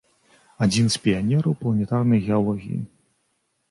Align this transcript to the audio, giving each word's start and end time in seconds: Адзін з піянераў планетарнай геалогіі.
Адзін 0.67 0.85
з 0.95 1.01
піянераў 1.05 1.55
планетарнай 1.61 2.19
геалогіі. 2.27 2.85